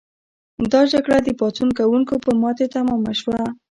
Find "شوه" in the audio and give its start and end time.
3.21-3.39